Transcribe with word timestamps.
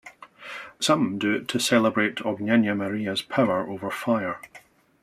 Some 0.79 1.19
do 1.19 1.31
it 1.35 1.47
to 1.49 1.59
celebrate 1.59 2.23
Ognyena 2.25 2.75
Maria's 2.75 3.21
power 3.21 3.69
over 3.69 3.91
fire. 3.91 4.39